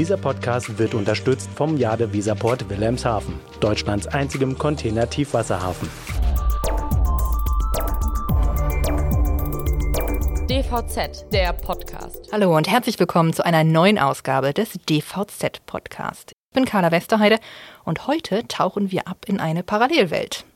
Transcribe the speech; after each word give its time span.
Dieser 0.00 0.16
Podcast 0.16 0.78
wird 0.78 0.94
unterstützt 0.94 1.50
vom 1.54 1.76
Jade 1.76 2.10
Visaport 2.10 2.70
Wilhelmshaven, 2.70 3.38
Deutschlands 3.60 4.06
einzigem 4.06 4.56
Container-Tiefwasserhafen. 4.56 5.90
DVZ, 10.48 11.30
der 11.30 11.52
Podcast. 11.52 12.30
Hallo 12.32 12.56
und 12.56 12.66
herzlich 12.66 12.98
willkommen 12.98 13.34
zu 13.34 13.44
einer 13.44 13.62
neuen 13.62 13.98
Ausgabe 13.98 14.54
des 14.54 14.72
DVZ 14.88 15.66
Podcast. 15.66 16.32
Ich 16.32 16.54
bin 16.54 16.64
Carla 16.64 16.90
Westerheide 16.92 17.38
und 17.84 18.06
heute 18.06 18.48
tauchen 18.48 18.90
wir 18.90 19.06
ab 19.06 19.26
in 19.26 19.38
eine 19.38 19.62
Parallelwelt. 19.62 20.46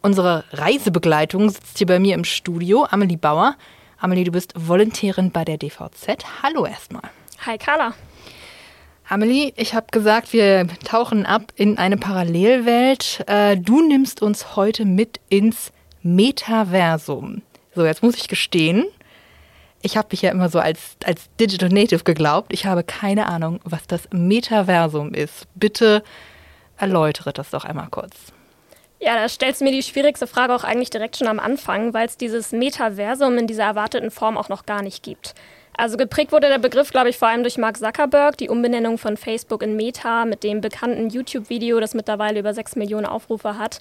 Unsere 0.00 0.44
Reisebegleitung 0.52 1.50
sitzt 1.50 1.76
hier 1.76 1.88
bei 1.88 1.98
mir 1.98 2.14
im 2.14 2.24
Studio, 2.24 2.86
Amelie 2.90 3.18
Bauer. 3.18 3.54
Amelie, 3.98 4.24
du 4.24 4.32
bist 4.32 4.54
Volontärin 4.56 5.30
bei 5.30 5.44
der 5.44 5.58
DVZ. 5.58 6.24
Hallo 6.42 6.64
erstmal. 6.64 7.02
Hi 7.44 7.58
Carla. 7.58 7.92
Amelie, 9.08 9.54
ich 9.56 9.74
habe 9.74 9.86
gesagt, 9.90 10.34
wir 10.34 10.68
tauchen 10.84 11.24
ab 11.24 11.52
in 11.56 11.78
eine 11.78 11.96
Parallelwelt. 11.96 13.24
Äh, 13.26 13.56
du 13.56 13.80
nimmst 13.80 14.20
uns 14.20 14.54
heute 14.54 14.84
mit 14.84 15.18
ins 15.30 15.72
Metaversum. 16.02 17.40
So, 17.74 17.86
jetzt 17.86 18.02
muss 18.02 18.16
ich 18.16 18.28
gestehen, 18.28 18.84
ich 19.80 19.96
habe 19.96 20.08
mich 20.10 20.22
ja 20.22 20.30
immer 20.30 20.48
so 20.48 20.58
als, 20.58 20.96
als 21.04 21.30
Digital 21.40 21.70
Native 21.70 22.04
geglaubt. 22.04 22.52
Ich 22.52 22.66
habe 22.66 22.82
keine 22.82 23.26
Ahnung, 23.26 23.60
was 23.64 23.86
das 23.86 24.08
Metaversum 24.12 25.14
ist. 25.14 25.46
Bitte 25.54 26.02
erläutere 26.76 27.32
das 27.32 27.50
doch 27.50 27.64
einmal 27.64 27.88
kurz. 27.90 28.14
Ja, 29.00 29.14
da 29.14 29.28
stellst 29.28 29.60
du 29.60 29.64
mir 29.64 29.72
die 29.72 29.84
schwierigste 29.84 30.26
Frage 30.26 30.54
auch 30.54 30.64
eigentlich 30.64 30.90
direkt 30.90 31.16
schon 31.16 31.28
am 31.28 31.38
Anfang, 31.38 31.94
weil 31.94 32.06
es 32.06 32.16
dieses 32.16 32.52
Metaversum 32.52 33.38
in 33.38 33.46
dieser 33.46 33.64
erwarteten 33.64 34.10
Form 34.10 34.36
auch 34.36 34.48
noch 34.48 34.66
gar 34.66 34.82
nicht 34.82 35.02
gibt. 35.02 35.34
Also 35.78 35.96
geprägt 35.96 36.32
wurde 36.32 36.48
der 36.48 36.58
Begriff, 36.58 36.90
glaube 36.90 37.08
ich, 37.08 37.18
vor 37.18 37.28
allem 37.28 37.44
durch 37.44 37.56
Mark 37.56 37.76
Zuckerberg, 37.76 38.36
die 38.36 38.48
Umbenennung 38.48 38.98
von 38.98 39.16
Facebook 39.16 39.62
in 39.62 39.76
Meta 39.76 40.24
mit 40.24 40.42
dem 40.42 40.60
bekannten 40.60 41.08
YouTube-Video, 41.08 41.78
das 41.78 41.94
mittlerweile 41.94 42.40
über 42.40 42.52
6 42.52 42.74
Millionen 42.74 43.06
Aufrufe 43.06 43.56
hat. 43.58 43.78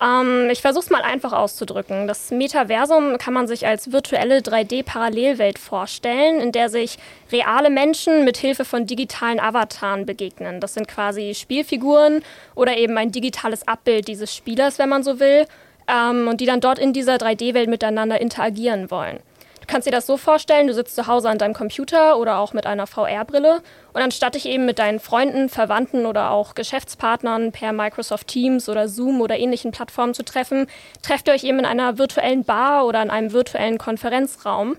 Ähm, 0.00 0.48
ich 0.52 0.60
versuche 0.60 0.84
es 0.84 0.90
mal 0.90 1.02
einfach 1.02 1.32
auszudrücken. 1.32 2.06
Das 2.06 2.30
Metaversum 2.30 3.18
kann 3.18 3.34
man 3.34 3.48
sich 3.48 3.66
als 3.66 3.90
virtuelle 3.90 4.38
3D-Parallelwelt 4.38 5.58
vorstellen, 5.58 6.40
in 6.40 6.52
der 6.52 6.68
sich 6.68 6.96
reale 7.32 7.70
Menschen 7.70 8.24
mit 8.24 8.36
Hilfe 8.36 8.64
von 8.64 8.86
digitalen 8.86 9.40
Avataren 9.40 10.06
begegnen. 10.06 10.60
Das 10.60 10.74
sind 10.74 10.86
quasi 10.86 11.34
Spielfiguren 11.34 12.22
oder 12.54 12.76
eben 12.76 12.96
ein 12.98 13.10
digitales 13.10 13.66
Abbild 13.66 14.06
dieses 14.06 14.32
Spielers, 14.32 14.78
wenn 14.78 14.88
man 14.88 15.02
so 15.02 15.18
will, 15.18 15.46
ähm, 15.88 16.28
und 16.28 16.40
die 16.40 16.46
dann 16.46 16.60
dort 16.60 16.78
in 16.78 16.92
dieser 16.92 17.16
3D-Welt 17.16 17.68
miteinander 17.68 18.20
interagieren 18.20 18.92
wollen. 18.92 19.18
Du 19.66 19.72
kannst 19.72 19.88
dir 19.88 19.92
das 19.92 20.06
so 20.06 20.16
vorstellen, 20.16 20.68
du 20.68 20.74
sitzt 20.74 20.94
zu 20.94 21.08
Hause 21.08 21.28
an 21.28 21.38
deinem 21.38 21.52
Computer 21.52 22.18
oder 22.18 22.38
auch 22.38 22.52
mit 22.52 22.66
einer 22.66 22.86
VR-Brille 22.86 23.62
und 23.92 24.00
anstatt 24.00 24.36
dich 24.36 24.46
eben 24.46 24.64
mit 24.64 24.78
deinen 24.78 25.00
Freunden, 25.00 25.48
Verwandten 25.48 26.06
oder 26.06 26.30
auch 26.30 26.54
Geschäftspartnern 26.54 27.50
per 27.50 27.72
Microsoft 27.72 28.28
Teams 28.28 28.68
oder 28.68 28.88
Zoom 28.88 29.20
oder 29.20 29.36
ähnlichen 29.36 29.72
Plattformen 29.72 30.14
zu 30.14 30.24
treffen, 30.24 30.68
trefft 31.02 31.26
ihr 31.26 31.34
euch 31.34 31.42
eben 31.42 31.58
in 31.58 31.64
einer 31.64 31.98
virtuellen 31.98 32.44
Bar 32.44 32.86
oder 32.86 33.02
in 33.02 33.10
einem 33.10 33.32
virtuellen 33.32 33.76
Konferenzraum. 33.76 34.76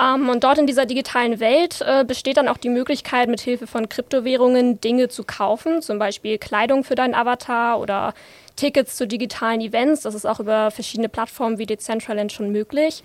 Ähm, 0.00 0.28
und 0.28 0.42
dort 0.42 0.58
in 0.58 0.66
dieser 0.66 0.84
digitalen 0.84 1.38
Welt 1.38 1.80
äh, 1.86 2.04
besteht 2.04 2.36
dann 2.36 2.48
auch 2.48 2.58
die 2.58 2.70
Möglichkeit, 2.70 3.28
mit 3.28 3.40
Hilfe 3.40 3.68
von 3.68 3.88
Kryptowährungen 3.88 4.80
Dinge 4.80 5.08
zu 5.08 5.22
kaufen, 5.22 5.80
zum 5.80 6.00
Beispiel 6.00 6.38
Kleidung 6.38 6.82
für 6.82 6.96
deinen 6.96 7.14
Avatar 7.14 7.78
oder 7.78 8.14
Tickets 8.56 8.96
zu 8.96 9.06
digitalen 9.06 9.60
Events. 9.60 10.02
Das 10.02 10.16
ist 10.16 10.26
auch 10.26 10.40
über 10.40 10.72
verschiedene 10.72 11.08
Plattformen 11.08 11.58
wie 11.58 11.66
Decentraland 11.66 12.32
schon 12.32 12.50
möglich. 12.50 13.04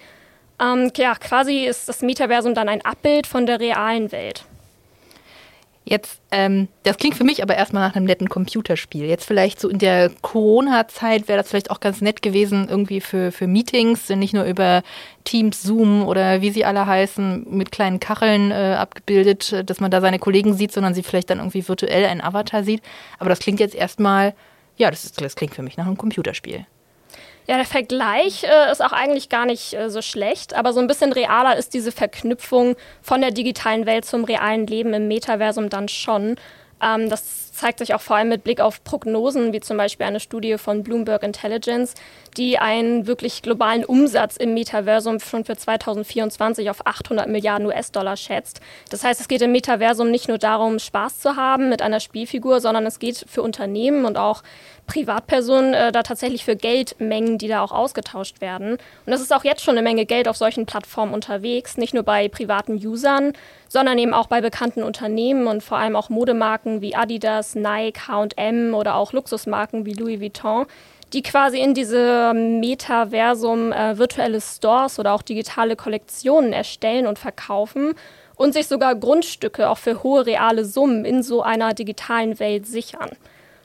Ähm, 0.61 0.91
ja, 0.97 1.15
quasi 1.15 1.65
ist 1.65 1.87
das 1.87 2.01
Metaversum 2.01 2.53
dann 2.53 2.69
ein 2.69 2.83
Abbild 2.83 3.27
von 3.27 3.45
der 3.45 3.59
realen 3.59 4.11
Welt. 4.11 4.45
Jetzt, 5.89 6.21
ähm, 6.29 6.67
das 6.83 6.97
klingt 6.97 7.15
für 7.15 7.23
mich 7.23 7.41
aber 7.41 7.55
erstmal 7.55 7.87
nach 7.87 7.95
einem 7.95 8.05
netten 8.05 8.29
Computerspiel. 8.29 9.05
Jetzt 9.05 9.25
vielleicht 9.25 9.59
so 9.59 9.69
in 9.69 9.79
der 9.79 10.11
Corona-Zeit 10.21 11.27
wäre 11.27 11.39
das 11.39 11.49
vielleicht 11.49 11.71
auch 11.71 11.79
ganz 11.79 12.01
nett 12.01 12.21
gewesen, 12.21 12.67
irgendwie 12.69 13.01
für, 13.01 13.31
für 13.31 13.47
Meetings, 13.47 14.07
nicht 14.09 14.35
nur 14.35 14.43
über 14.43 14.83
Teams, 15.23 15.63
Zoom 15.63 16.05
oder 16.07 16.41
wie 16.43 16.51
sie 16.51 16.63
alle 16.63 16.85
heißen, 16.85 17.47
mit 17.49 17.71
kleinen 17.71 17.99
Kacheln 17.99 18.51
äh, 18.51 18.75
abgebildet, 18.77 19.67
dass 19.67 19.79
man 19.79 19.89
da 19.89 19.99
seine 19.99 20.19
Kollegen 20.19 20.53
sieht, 20.53 20.71
sondern 20.71 20.93
sie 20.93 21.01
vielleicht 21.01 21.31
dann 21.31 21.39
irgendwie 21.39 21.67
virtuell 21.67 22.05
einen 22.05 22.21
Avatar 22.21 22.63
sieht. 22.63 22.83
Aber 23.17 23.29
das 23.29 23.39
klingt 23.39 23.59
jetzt 23.59 23.73
erstmal, 23.73 24.35
ja, 24.77 24.91
das, 24.91 25.05
ist, 25.05 25.19
das 25.19 25.35
klingt 25.35 25.55
für 25.55 25.63
mich 25.63 25.77
nach 25.77 25.87
einem 25.87 25.97
Computerspiel. 25.97 26.67
Ja, 27.49 27.55
der 27.55 27.65
Vergleich 27.65 28.43
äh, 28.43 28.71
ist 28.71 28.79
auch 28.79 28.91
eigentlich 28.91 29.27
gar 29.27 29.47
nicht 29.47 29.73
äh, 29.73 29.89
so 29.89 30.03
schlecht, 30.03 30.53
aber 30.53 30.71
so 30.71 30.79
ein 30.79 30.85
bisschen 30.85 31.11
realer 31.11 31.57
ist 31.57 31.73
diese 31.73 31.91
Verknüpfung 31.91 32.75
von 33.01 33.21
der 33.21 33.31
digitalen 33.31 33.87
Welt 33.87 34.05
zum 34.05 34.23
realen 34.23 34.67
Leben 34.67 34.93
im 34.93 35.07
Metaversum 35.07 35.67
dann 35.67 35.87
schon. 35.87 36.35
Ähm, 36.79 37.09
das 37.09 37.51
zeigt 37.51 37.79
sich 37.79 37.95
auch 37.95 38.01
vor 38.01 38.17
allem 38.17 38.29
mit 38.29 38.43
Blick 38.43 38.61
auf 38.61 38.83
Prognosen, 38.83 39.51
wie 39.51 39.59
zum 39.61 39.77
Beispiel 39.77 40.05
eine 40.05 40.19
Studie 40.19 40.59
von 40.59 40.83
Bloomberg 40.83 41.23
Intelligence, 41.23 41.95
die 42.37 42.59
einen 42.59 43.07
wirklich 43.07 43.41
globalen 43.41 43.83
Umsatz 43.83 44.37
im 44.37 44.53
Metaversum 44.53 45.19
schon 45.19 45.43
für 45.43 45.57
2024 45.57 46.69
auf 46.69 46.85
800 46.85 47.27
Milliarden 47.27 47.65
US-Dollar 47.65 48.15
schätzt. 48.15 48.61
Das 48.91 49.03
heißt, 49.03 49.19
es 49.19 49.27
geht 49.27 49.41
im 49.41 49.51
Metaversum 49.51 50.11
nicht 50.11 50.27
nur 50.27 50.37
darum, 50.37 50.77
Spaß 50.77 51.19
zu 51.19 51.35
haben 51.35 51.69
mit 51.69 51.81
einer 51.81 51.99
Spielfigur, 51.99 52.61
sondern 52.61 52.85
es 52.85 52.99
geht 52.99 53.25
für 53.27 53.41
Unternehmen 53.41 54.05
und 54.05 54.17
auch 54.17 54.43
Privatpersonen 54.89 55.75
äh, 55.75 55.91
da 55.91 56.01
tatsächlich 56.01 56.43
für 56.43 56.55
Geldmengen, 56.55 57.37
die 57.37 57.47
da 57.47 57.61
auch 57.61 57.71
ausgetauscht 57.71 58.41
werden. 58.41 58.77
Und 59.05 59.13
es 59.13 59.21
ist 59.21 59.31
auch 59.31 59.43
jetzt 59.43 59.61
schon 59.61 59.77
eine 59.77 59.83
Menge 59.83 60.07
Geld 60.07 60.27
auf 60.27 60.35
solchen 60.35 60.65
Plattformen 60.65 61.13
unterwegs, 61.13 61.77
nicht 61.77 61.93
nur 61.93 62.01
bei 62.01 62.27
privaten 62.27 62.73
Usern, 62.73 63.33
sondern 63.67 63.99
eben 63.99 64.15
auch 64.15 64.25
bei 64.25 64.41
bekannten 64.41 64.81
Unternehmen 64.81 65.45
und 65.45 65.61
vor 65.61 65.77
allem 65.77 65.95
auch 65.95 66.09
Modemarken 66.09 66.81
wie 66.81 66.95
Adidas, 66.95 67.53
Nike, 67.53 68.07
H&M 68.07 68.73
oder 68.73 68.95
auch 68.95 69.13
Luxusmarken 69.13 69.85
wie 69.85 69.93
Louis 69.93 70.19
Vuitton, 70.19 70.65
die 71.13 71.21
quasi 71.21 71.59
in 71.59 71.75
diese 71.75 72.33
Metaversum 72.33 73.71
äh, 73.71 73.95
virtuelle 73.99 74.41
Stores 74.41 74.97
oder 74.97 75.13
auch 75.13 75.21
digitale 75.21 75.75
Kollektionen 75.75 76.51
erstellen 76.51 77.05
und 77.05 77.19
verkaufen 77.19 77.93
und 78.35 78.53
sich 78.53 78.67
sogar 78.67 78.95
Grundstücke 78.95 79.69
auch 79.69 79.77
für 79.77 80.01
hohe 80.01 80.25
reale 80.25 80.65
Summen 80.65 81.05
in 81.05 81.21
so 81.21 81.43
einer 81.43 81.75
digitalen 81.75 82.39
Welt 82.39 82.65
sichern. 82.65 83.11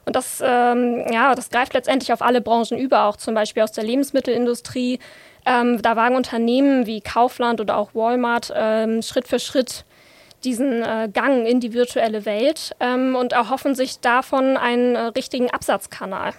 Und 0.05 0.17
das, 0.17 0.43
ähm, 0.45 1.05
ja, 1.11 1.35
das 1.35 1.51
greift 1.51 1.75
letztendlich 1.75 2.13
auf 2.13 2.23
alle 2.23 2.41
Branchen 2.41 2.79
über, 2.79 3.05
auch 3.05 3.17
zum 3.17 3.35
Beispiel 3.35 3.63
aus 3.63 3.73
der 3.73 3.85
Lebensmittelindustrie. 3.85 4.99
Ähm, 5.47 5.81
da 5.83 5.97
wagen 5.97 6.17
Unternehmen 6.17 6.87
wie 6.87 7.01
Kaufland 7.01 7.61
oder 7.61 7.77
auch 7.77 7.95
Walmart 7.95 8.53
ähm, 8.55 9.03
Schritt 9.03 9.29
für 9.29 9.39
Schritt 9.39 9.85
diesen 10.45 10.83
äh, 10.83 11.09
Gang 11.13 11.47
in 11.47 11.61
die 11.61 11.73
virtuelle 11.73 12.27
Welt 12.27 12.75
ähm, 12.81 13.17
und 13.17 13.33
erhoffen 13.33 13.75
sich 13.75 14.01
davon 14.01 14.57
einen 14.57 14.95
äh, 14.95 15.01
richtigen 15.01 15.51
Absatzkanal. 15.51 16.33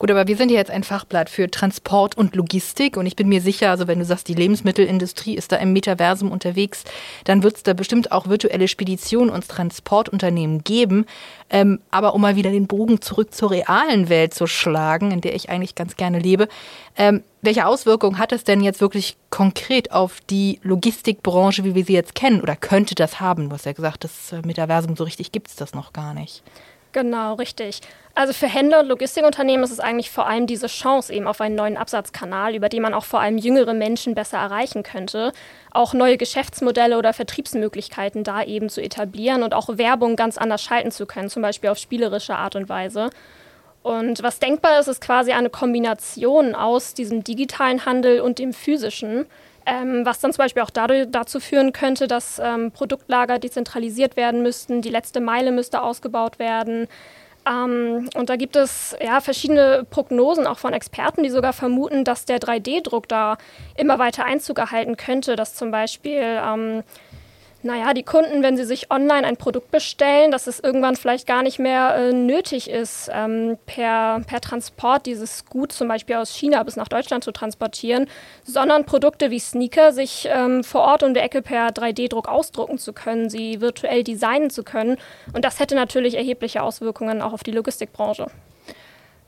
Gut, 0.00 0.10
aber 0.10 0.26
wir 0.26 0.36
sind 0.38 0.50
ja 0.50 0.56
jetzt 0.56 0.70
ein 0.70 0.82
Fachblatt 0.82 1.28
für 1.28 1.50
Transport 1.50 2.16
und 2.16 2.34
Logistik 2.34 2.96
und 2.96 3.04
ich 3.04 3.16
bin 3.16 3.28
mir 3.28 3.42
sicher, 3.42 3.68
also 3.68 3.86
wenn 3.86 3.98
du 3.98 4.06
sagst, 4.06 4.28
die 4.28 4.34
Lebensmittelindustrie 4.34 5.34
ist 5.34 5.52
da 5.52 5.56
im 5.56 5.74
Metaversum 5.74 6.32
unterwegs, 6.32 6.84
dann 7.24 7.42
wird 7.42 7.56
es 7.56 7.64
da 7.64 7.74
bestimmt 7.74 8.10
auch 8.10 8.26
virtuelle 8.26 8.66
Speditionen 8.66 9.28
und 9.28 9.46
Transportunternehmen 9.46 10.64
geben. 10.64 11.04
Ähm, 11.50 11.80
aber 11.90 12.14
um 12.14 12.22
mal 12.22 12.34
wieder 12.34 12.50
den 12.50 12.66
Bogen 12.66 13.02
zurück 13.02 13.34
zur 13.34 13.50
realen 13.50 14.08
Welt 14.08 14.32
zu 14.32 14.46
schlagen, 14.46 15.10
in 15.10 15.20
der 15.20 15.34
ich 15.34 15.50
eigentlich 15.50 15.74
ganz 15.74 15.96
gerne 15.96 16.18
lebe, 16.18 16.48
ähm, 16.96 17.22
welche 17.42 17.66
Auswirkungen 17.66 18.16
hat 18.16 18.32
es 18.32 18.42
denn 18.42 18.62
jetzt 18.62 18.80
wirklich 18.80 19.18
konkret 19.28 19.92
auf 19.92 20.22
die 20.30 20.60
Logistikbranche, 20.62 21.62
wie 21.64 21.74
wir 21.74 21.84
sie 21.84 21.92
jetzt 21.92 22.14
kennen? 22.14 22.40
Oder 22.40 22.56
könnte 22.56 22.94
das 22.94 23.20
haben? 23.20 23.50
Du 23.50 23.54
hast 23.54 23.66
ja 23.66 23.72
gesagt, 23.72 24.04
das 24.04 24.32
äh, 24.32 24.40
Metaversum 24.46 24.96
so 24.96 25.04
richtig 25.04 25.30
gibt 25.30 25.48
es 25.48 25.56
das 25.56 25.74
noch 25.74 25.92
gar 25.92 26.14
nicht. 26.14 26.42
Genau, 26.92 27.34
richtig. 27.34 27.80
Also 28.16 28.32
für 28.32 28.48
Händler 28.48 28.80
und 28.80 28.88
Logistikunternehmen 28.88 29.62
ist 29.62 29.70
es 29.70 29.78
eigentlich 29.78 30.10
vor 30.10 30.26
allem 30.26 30.48
diese 30.48 30.66
Chance 30.66 31.12
eben 31.12 31.28
auf 31.28 31.40
einen 31.40 31.54
neuen 31.54 31.76
Absatzkanal, 31.76 32.56
über 32.56 32.68
den 32.68 32.82
man 32.82 32.92
auch 32.92 33.04
vor 33.04 33.20
allem 33.20 33.38
jüngere 33.38 33.72
Menschen 33.72 34.16
besser 34.16 34.38
erreichen 34.38 34.82
könnte, 34.82 35.32
auch 35.70 35.94
neue 35.94 36.16
Geschäftsmodelle 36.16 36.98
oder 36.98 37.12
Vertriebsmöglichkeiten 37.12 38.24
da 38.24 38.42
eben 38.42 38.68
zu 38.68 38.82
etablieren 38.82 39.44
und 39.44 39.54
auch 39.54 39.78
Werbung 39.78 40.16
ganz 40.16 40.36
anders 40.36 40.62
schalten 40.62 40.90
zu 40.90 41.06
können, 41.06 41.30
zum 41.30 41.42
Beispiel 41.42 41.70
auf 41.70 41.78
spielerische 41.78 42.34
Art 42.34 42.56
und 42.56 42.68
Weise. 42.68 43.10
Und 43.82 44.22
was 44.22 44.38
denkbar 44.38 44.78
ist, 44.80 44.88
ist 44.88 45.00
quasi 45.00 45.32
eine 45.32 45.50
Kombination 45.50 46.54
aus 46.54 46.94
diesem 46.94 47.24
digitalen 47.24 47.86
Handel 47.86 48.20
und 48.20 48.38
dem 48.38 48.52
physischen. 48.52 49.26
Ähm, 49.66 50.04
was 50.04 50.20
dann 50.20 50.32
zum 50.32 50.42
Beispiel 50.44 50.62
auch 50.62 50.70
dadurch, 50.70 51.06
dazu 51.10 51.38
führen 51.38 51.72
könnte, 51.72 52.06
dass 52.06 52.38
ähm, 52.38 52.72
Produktlager 52.72 53.38
dezentralisiert 53.38 54.16
werden 54.16 54.42
müssten, 54.42 54.82
die 54.82 54.88
letzte 54.88 55.20
Meile 55.20 55.52
müsste 55.52 55.82
ausgebaut 55.82 56.38
werden. 56.38 56.88
Ähm, 57.46 58.08
und 58.14 58.28
da 58.28 58.36
gibt 58.36 58.56
es 58.56 58.96
ja 59.02 59.20
verschiedene 59.20 59.86
Prognosen 59.88 60.46
auch 60.46 60.58
von 60.58 60.72
Experten, 60.72 61.22
die 61.22 61.30
sogar 61.30 61.52
vermuten, 61.52 62.04
dass 62.04 62.24
der 62.24 62.38
3D-Druck 62.38 63.08
da 63.08 63.38
immer 63.76 63.98
weiter 63.98 64.24
Einzug 64.24 64.58
erhalten 64.58 64.96
könnte, 64.96 65.36
dass 65.36 65.54
zum 65.54 65.70
Beispiel 65.70 66.22
ähm, 66.22 66.82
Naja, 67.62 67.92
die 67.92 68.04
Kunden, 68.04 68.42
wenn 68.42 68.56
sie 68.56 68.64
sich 68.64 68.90
online 68.90 69.26
ein 69.26 69.36
Produkt 69.36 69.70
bestellen, 69.70 70.30
dass 70.30 70.46
es 70.46 70.60
irgendwann 70.60 70.96
vielleicht 70.96 71.26
gar 71.26 71.42
nicht 71.42 71.58
mehr 71.58 71.94
äh, 71.94 72.12
nötig 72.14 72.70
ist, 72.70 73.10
ähm, 73.12 73.58
per, 73.66 74.20
per 74.26 74.40
Transport 74.40 75.04
dieses 75.04 75.44
Gut 75.44 75.70
zum 75.70 75.86
Beispiel 75.86 76.16
aus 76.16 76.34
China 76.34 76.62
bis 76.62 76.76
nach 76.76 76.88
Deutschland 76.88 77.22
zu 77.22 77.32
transportieren, 77.32 78.06
sondern 78.44 78.86
Produkte 78.86 79.30
wie 79.30 79.38
Sneaker 79.38 79.92
sich 79.92 80.26
ähm, 80.32 80.64
vor 80.64 80.80
Ort 80.80 81.02
um 81.02 81.12
die 81.12 81.20
Ecke 81.20 81.42
per 81.42 81.68
3D-Druck 81.68 82.28
ausdrucken 82.28 82.78
zu 82.78 82.94
können, 82.94 83.28
sie 83.28 83.60
virtuell 83.60 84.04
designen 84.04 84.48
zu 84.48 84.62
können. 84.62 84.96
Und 85.34 85.44
das 85.44 85.60
hätte 85.60 85.74
natürlich 85.74 86.14
erhebliche 86.14 86.62
Auswirkungen 86.62 87.20
auch 87.20 87.34
auf 87.34 87.42
die 87.42 87.52
Logistikbranche. 87.52 88.28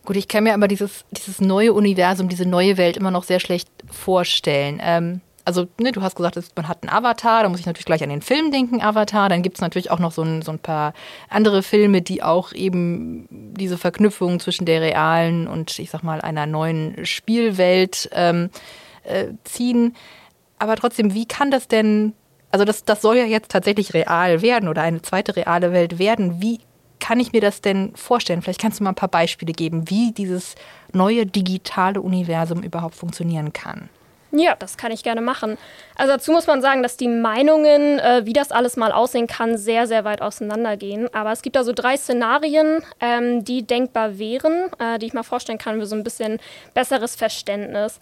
Gut, 0.06 0.16
ich 0.16 0.26
kann 0.26 0.44
mir 0.44 0.54
aber 0.54 0.68
dieses, 0.68 1.04
dieses 1.10 1.42
neue 1.42 1.74
Universum, 1.74 2.30
diese 2.30 2.46
neue 2.46 2.78
Welt 2.78 2.96
immer 2.96 3.10
noch 3.10 3.24
sehr 3.24 3.40
schlecht 3.40 3.68
vorstellen. 3.90 4.80
Ähm 4.82 5.20
also 5.44 5.66
ne, 5.80 5.92
du 5.92 6.02
hast 6.02 6.16
gesagt, 6.16 6.38
man 6.56 6.68
hat 6.68 6.82
einen 6.82 6.90
Avatar, 6.90 7.42
da 7.42 7.48
muss 7.48 7.60
ich 7.60 7.66
natürlich 7.66 7.86
gleich 7.86 8.02
an 8.02 8.10
den 8.10 8.22
Film 8.22 8.50
denken, 8.50 8.80
Avatar. 8.80 9.28
Dann 9.28 9.42
gibt 9.42 9.56
es 9.56 9.60
natürlich 9.60 9.90
auch 9.90 9.98
noch 9.98 10.12
so 10.12 10.22
ein, 10.22 10.42
so 10.42 10.52
ein 10.52 10.58
paar 10.58 10.94
andere 11.28 11.62
Filme, 11.62 12.02
die 12.02 12.22
auch 12.22 12.52
eben 12.52 13.26
diese 13.30 13.78
Verknüpfung 13.78 14.40
zwischen 14.40 14.66
der 14.66 14.80
realen 14.80 15.48
und 15.48 15.78
ich 15.78 15.90
sag 15.90 16.02
mal 16.02 16.20
einer 16.20 16.46
neuen 16.46 17.04
Spielwelt 17.04 18.08
ähm, 18.12 18.50
äh, 19.04 19.28
ziehen. 19.44 19.96
Aber 20.58 20.76
trotzdem, 20.76 21.14
wie 21.14 21.26
kann 21.26 21.50
das 21.50 21.66
denn, 21.66 22.12
also 22.50 22.64
das, 22.64 22.84
das 22.84 23.02
soll 23.02 23.16
ja 23.16 23.24
jetzt 23.24 23.50
tatsächlich 23.50 23.94
real 23.94 24.42
werden 24.42 24.68
oder 24.68 24.82
eine 24.82 25.02
zweite 25.02 25.34
reale 25.34 25.72
Welt 25.72 25.98
werden. 25.98 26.40
Wie 26.40 26.60
kann 27.00 27.18
ich 27.18 27.32
mir 27.32 27.40
das 27.40 27.60
denn 27.60 27.96
vorstellen? 27.96 28.42
Vielleicht 28.42 28.60
kannst 28.60 28.78
du 28.78 28.84
mal 28.84 28.90
ein 28.90 28.96
paar 28.96 29.08
Beispiele 29.08 29.52
geben, 29.52 29.90
wie 29.90 30.12
dieses 30.12 30.54
neue 30.92 31.26
digitale 31.26 32.00
Universum 32.00 32.62
überhaupt 32.62 32.94
funktionieren 32.94 33.52
kann. 33.52 33.88
Ja, 34.34 34.56
das 34.58 34.78
kann 34.78 34.92
ich 34.92 35.02
gerne 35.02 35.20
machen. 35.20 35.58
Also 35.94 36.14
dazu 36.14 36.32
muss 36.32 36.46
man 36.46 36.62
sagen, 36.62 36.82
dass 36.82 36.96
die 36.96 37.08
Meinungen, 37.08 37.98
äh, 37.98 38.22
wie 38.24 38.32
das 38.32 38.50
alles 38.50 38.78
mal 38.78 38.90
aussehen 38.90 39.26
kann, 39.26 39.58
sehr, 39.58 39.86
sehr 39.86 40.04
weit 40.04 40.22
auseinandergehen. 40.22 41.12
Aber 41.12 41.32
es 41.32 41.42
gibt 41.42 41.54
da 41.54 41.64
so 41.64 41.72
drei 41.74 41.98
Szenarien, 41.98 42.82
ähm, 43.00 43.44
die 43.44 43.66
denkbar 43.66 44.18
wären, 44.18 44.70
äh, 44.78 44.98
die 44.98 45.06
ich 45.06 45.12
mal 45.12 45.22
vorstellen 45.22 45.58
kann 45.58 45.78
für 45.78 45.86
so 45.86 45.96
ein 45.96 46.02
bisschen 46.02 46.38
besseres 46.72 47.14
Verständnis. 47.14 48.00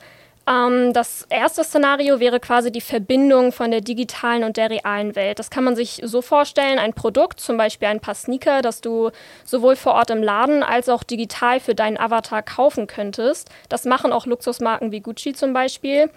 Ähm, 0.50 0.93
das 0.93 1.26
erste 1.29 1.62
Szenario 1.62 2.19
wäre 2.19 2.41
quasi 2.41 2.73
die 2.73 2.81
Verbindung 2.81 3.52
von 3.52 3.70
der 3.70 3.81
digitalen 3.81 4.43
und 4.43 4.56
der 4.56 4.70
realen 4.70 5.14
Welt. 5.14 5.38
Das 5.38 5.50
kann 5.50 5.64
man 5.64 5.76
sich 5.76 6.00
so 6.05 6.23
vorstellen, 6.23 6.79
ein 6.79 6.93
Produkt, 6.93 7.41
zum 7.41 7.56
Beispiel 7.56 7.88
ein 7.88 8.00
paar 8.00 8.14
Sneaker, 8.14 8.62
das 8.62 8.81
du 8.81 9.11
sowohl 9.44 9.76
vor 9.76 9.94
Ort 9.94 10.11
im 10.11 10.23
Laden 10.23 10.62
als 10.62 10.88
auch 10.88 11.05
digital 11.05 11.61
für 11.61 11.75
deinen 11.75 11.99
Avatar 11.99 12.43
kaufen 12.43 12.87
könntest. 12.87 13.49
Das 13.69 13.85
machen 13.85 14.12
auch 14.12 14.26
Luxusmarken 14.26 14.91
wie 14.93 15.00
Gucci 15.00 15.35
zum 15.35 15.52
Beispiel. 15.52 16.11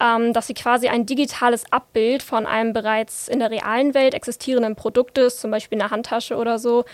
Ähm, 0.00 0.32
dass 0.32 0.46
sie 0.46 0.54
quasi 0.54 0.86
ein 0.86 1.06
digitales 1.06 1.64
Abbild 1.72 2.22
von 2.22 2.46
einem 2.46 2.72
bereits 2.72 3.26
in 3.26 3.40
der 3.40 3.50
realen 3.50 3.94
Welt 3.94 4.14
existierenden 4.14 4.76
Produktes, 4.76 5.40
zum 5.40 5.50
Beispiel 5.50 5.80
eine 5.80 5.90
Handtasche 5.90 6.36
oder 6.36 6.60
so, 6.60 6.84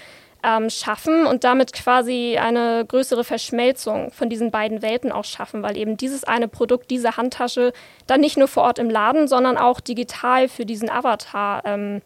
ähm, 0.44 0.70
schaffen 0.70 1.26
und 1.26 1.44
damit 1.44 1.73
quasi 1.73 2.38
eine 2.38 2.85
größere 2.87 3.25
Verschmelzung 3.25 4.11
von 4.11 4.29
diesen 4.29 4.50
beiden 4.50 4.82
Welten 4.82 5.12
auch 5.12 5.25
schaffen, 5.25 5.62
weil 5.62 5.76
eben 5.76 5.96
dieses 5.96 6.25
eine 6.25 6.49
Produkt, 6.49 6.91
diese 6.91 7.17
Handtasche, 7.17 7.73
dann 8.06 8.20
nicht 8.20 8.37
nur 8.37 8.49
vor 8.49 8.64
Ort 8.64 8.79
im 8.79 8.91
Laden, 8.91 9.29
sondern 9.29 9.56
auch 9.56 9.81
digital 9.81 10.49
für 10.49 10.67
diesen 10.67 10.91
Avatar 10.91 11.62
ähm, 11.64 12.02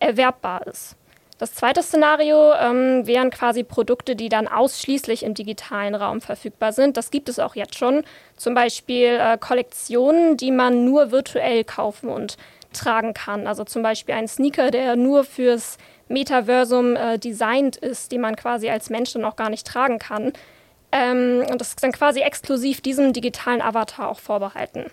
erwerbbar 0.00 0.66
ist. 0.66 0.96
Das 1.38 1.52
zweite 1.52 1.82
Szenario 1.82 2.52
ähm, 2.54 3.06
wären 3.06 3.30
quasi 3.30 3.64
Produkte, 3.64 4.14
die 4.14 4.28
dann 4.28 4.46
ausschließlich 4.46 5.24
im 5.24 5.34
digitalen 5.34 5.96
Raum 5.96 6.20
verfügbar 6.20 6.72
sind. 6.72 6.96
Das 6.96 7.10
gibt 7.10 7.28
es 7.28 7.40
auch 7.40 7.56
jetzt 7.56 7.76
schon. 7.76 8.04
Zum 8.36 8.54
Beispiel 8.54 9.18
äh, 9.20 9.36
Kollektionen, 9.36 10.36
die 10.36 10.52
man 10.52 10.84
nur 10.84 11.10
virtuell 11.10 11.64
kaufen 11.64 12.08
und 12.08 12.36
tragen 12.72 13.14
kann. 13.14 13.46
Also 13.46 13.64
zum 13.64 13.82
Beispiel 13.82 14.14
ein 14.14 14.28
Sneaker, 14.28 14.70
der 14.70 14.96
nur 14.96 15.24
fürs 15.24 15.76
Metaversum 16.08 16.96
äh, 16.96 17.18
designt 17.18 17.76
ist, 17.76 18.12
die 18.12 18.18
man 18.18 18.36
quasi 18.36 18.68
als 18.68 18.90
Mensch 18.90 19.12
dann 19.12 19.24
auch 19.24 19.36
gar 19.36 19.50
nicht 19.50 19.66
tragen 19.66 19.98
kann. 19.98 20.32
Ähm, 20.92 21.44
und 21.50 21.60
das 21.60 21.70
ist 21.70 21.82
dann 21.82 21.92
quasi 21.92 22.20
exklusiv 22.20 22.80
diesem 22.80 23.12
digitalen 23.12 23.62
Avatar 23.62 24.08
auch 24.08 24.20
vorbehalten. 24.20 24.86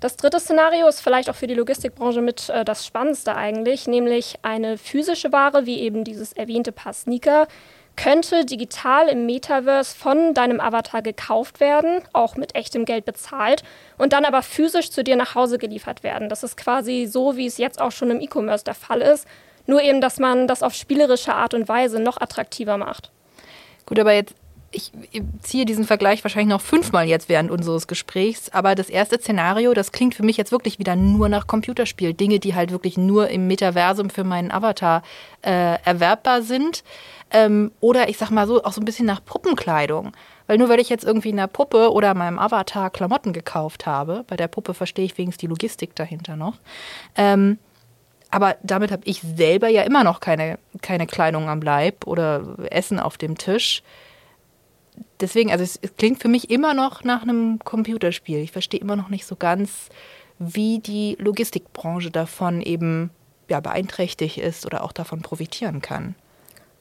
Das 0.00 0.16
dritte 0.16 0.40
Szenario 0.40 0.88
ist 0.88 1.00
vielleicht 1.00 1.30
auch 1.30 1.36
für 1.36 1.46
die 1.46 1.54
Logistikbranche 1.54 2.22
mit 2.22 2.48
äh, 2.48 2.64
das 2.64 2.84
Spannendste 2.84 3.36
eigentlich, 3.36 3.86
nämlich 3.86 4.34
eine 4.42 4.76
physische 4.76 5.30
Ware, 5.30 5.64
wie 5.64 5.78
eben 5.78 6.02
dieses 6.02 6.32
erwähnte 6.32 6.72
Paar 6.72 6.92
Sneaker, 6.92 7.46
könnte 7.94 8.44
digital 8.44 9.08
im 9.08 9.26
Metaverse 9.26 9.94
von 9.96 10.34
deinem 10.34 10.60
Avatar 10.60 11.02
gekauft 11.02 11.60
werden, 11.60 12.02
auch 12.12 12.36
mit 12.36 12.56
echtem 12.56 12.84
Geld 12.84 13.04
bezahlt 13.04 13.62
und 13.96 14.12
dann 14.12 14.24
aber 14.24 14.42
physisch 14.42 14.90
zu 14.90 15.04
dir 15.04 15.14
nach 15.14 15.36
Hause 15.36 15.58
geliefert 15.58 16.02
werden. 16.02 16.28
Das 16.28 16.42
ist 16.42 16.56
quasi 16.56 17.06
so, 17.06 17.36
wie 17.36 17.46
es 17.46 17.58
jetzt 17.58 17.80
auch 17.80 17.92
schon 17.92 18.10
im 18.10 18.20
E-Commerce 18.20 18.64
der 18.64 18.74
Fall 18.74 19.02
ist, 19.02 19.28
nur 19.66 19.82
eben, 19.82 20.00
dass 20.00 20.18
man 20.18 20.46
das 20.46 20.62
auf 20.62 20.74
spielerische 20.74 21.34
Art 21.34 21.54
und 21.54 21.68
Weise 21.68 22.00
noch 22.00 22.20
attraktiver 22.20 22.76
macht. 22.76 23.10
Gut, 23.86 23.98
aber 23.98 24.12
jetzt 24.12 24.34
ich 24.72 24.90
ziehe 25.42 25.64
diesen 25.66 25.84
Vergleich 25.84 26.24
wahrscheinlich 26.24 26.48
noch 26.48 26.60
fünfmal 26.60 27.06
jetzt 27.06 27.28
während 27.28 27.50
unseres 27.50 27.86
Gesprächs, 27.86 28.48
aber 28.48 28.74
das 28.74 28.88
erste 28.88 29.18
Szenario, 29.18 29.74
das 29.74 29.92
klingt 29.92 30.14
für 30.14 30.22
mich 30.22 30.36
jetzt 30.36 30.50
wirklich 30.50 30.78
wieder 30.78 30.96
nur 30.96 31.28
nach 31.28 31.46
Computerspiel. 31.46 32.14
Dinge, 32.14 32.38
die 32.38 32.54
halt 32.54 32.70
wirklich 32.70 32.96
nur 32.96 33.28
im 33.28 33.46
Metaversum 33.46 34.10
für 34.10 34.24
meinen 34.24 34.50
Avatar 34.50 35.02
äh, 35.42 35.78
erwerbbar 35.84 36.42
sind. 36.42 36.82
Ähm, 37.30 37.72
oder 37.80 38.08
ich 38.08 38.18
sag 38.18 38.30
mal 38.30 38.46
so, 38.46 38.62
auch 38.64 38.72
so 38.72 38.80
ein 38.80 38.84
bisschen 38.84 39.06
nach 39.06 39.24
Puppenkleidung. 39.24 40.12
Weil 40.46 40.58
nur 40.58 40.68
weil 40.68 40.80
ich 40.80 40.88
jetzt 40.88 41.04
irgendwie 41.04 41.32
einer 41.32 41.46
Puppe 41.46 41.92
oder 41.92 42.14
meinem 42.14 42.38
Avatar 42.38 42.90
Klamotten 42.90 43.32
gekauft 43.32 43.86
habe, 43.86 44.24
bei 44.26 44.36
der 44.36 44.48
Puppe 44.48 44.74
verstehe 44.74 45.04
ich 45.04 45.16
wenigstens 45.16 45.40
die 45.40 45.46
Logistik 45.46 45.94
dahinter 45.94 46.36
noch. 46.36 46.56
Ähm, 47.16 47.58
aber 48.32 48.56
damit 48.62 48.90
habe 48.90 49.02
ich 49.04 49.20
selber 49.20 49.68
ja 49.68 49.82
immer 49.82 50.04
noch 50.04 50.18
keine, 50.18 50.58
keine 50.80 51.06
Kleidung 51.06 51.50
am 51.50 51.60
Leib 51.60 52.06
oder 52.06 52.56
Essen 52.70 52.98
auf 52.98 53.18
dem 53.18 53.36
Tisch. 53.36 53.82
Deswegen, 55.20 55.52
also 55.52 55.62
es, 55.62 55.78
es 55.80 55.94
klingt 55.96 56.22
für 56.22 56.28
mich 56.28 56.50
immer 56.50 56.72
noch 56.72 57.04
nach 57.04 57.22
einem 57.22 57.58
Computerspiel. 57.58 58.38
Ich 58.38 58.50
verstehe 58.50 58.80
immer 58.80 58.96
noch 58.96 59.10
nicht 59.10 59.26
so 59.26 59.36
ganz, 59.36 59.90
wie 60.38 60.78
die 60.78 61.16
Logistikbranche 61.20 62.10
davon 62.10 62.62
eben 62.62 63.10
ja, 63.50 63.60
beeinträchtigt 63.60 64.38
ist 64.38 64.64
oder 64.64 64.82
auch 64.82 64.92
davon 64.92 65.20
profitieren 65.20 65.82
kann. 65.82 66.14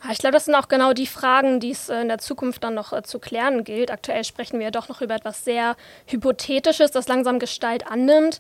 Ich 0.10 0.20
glaube, 0.20 0.34
das 0.34 0.46
sind 0.46 0.56
auch 0.56 0.70
genau 0.70 0.94
die 0.94 1.06
Fragen, 1.06 1.60
die 1.60 1.72
es 1.72 1.90
äh, 1.90 2.02
in 2.02 2.08
der 2.08 2.18
Zukunft 2.18 2.64
dann 2.64 2.76
noch 2.76 2.94
äh, 2.94 3.04
zu 3.04 3.20
klären 3.20 3.66
gilt. 3.66 3.92
Aktuell 3.92 4.24
sprechen 4.24 4.58
wir 4.58 4.68
ja 4.68 4.72
doch 4.72 4.88
noch 4.88 5.02
über 5.02 5.16
etwas 5.16 5.44
sehr 5.44 5.76
Hypothetisches, 6.08 6.92
das 6.92 7.10
langsam 7.10 7.40
Gestalt 7.40 7.86
annimmt. 7.86 8.40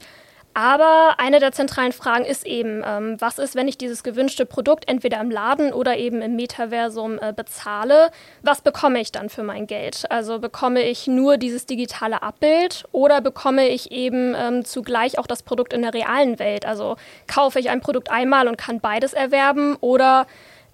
Aber 0.53 1.15
eine 1.17 1.39
der 1.39 1.53
zentralen 1.53 1.93
Fragen 1.93 2.25
ist 2.25 2.45
eben, 2.45 2.83
ähm, 2.85 3.15
was 3.19 3.39
ist, 3.39 3.55
wenn 3.55 3.69
ich 3.69 3.77
dieses 3.77 4.03
gewünschte 4.03 4.45
Produkt 4.45 4.89
entweder 4.89 5.21
im 5.21 5.31
Laden 5.31 5.71
oder 5.71 5.97
eben 5.97 6.21
im 6.21 6.35
Metaversum 6.35 7.19
äh, 7.21 7.33
bezahle? 7.33 8.11
Was 8.41 8.61
bekomme 8.61 8.99
ich 8.99 9.13
dann 9.13 9.29
für 9.29 9.43
mein 9.43 9.65
Geld? 9.65 10.05
Also 10.09 10.39
bekomme 10.39 10.81
ich 10.81 11.07
nur 11.07 11.37
dieses 11.37 11.65
digitale 11.65 12.21
Abbild 12.21 12.83
oder 12.91 13.21
bekomme 13.21 13.67
ich 13.69 13.91
eben 13.91 14.35
ähm, 14.37 14.65
zugleich 14.65 15.17
auch 15.17 15.27
das 15.27 15.41
Produkt 15.41 15.71
in 15.71 15.83
der 15.83 15.93
realen 15.93 16.37
Welt? 16.37 16.65
Also 16.65 16.97
kaufe 17.27 17.59
ich 17.59 17.69
ein 17.69 17.79
Produkt 17.79 18.11
einmal 18.11 18.49
und 18.49 18.57
kann 18.57 18.81
beides 18.81 19.13
erwerben 19.13 19.77
oder 19.79 20.27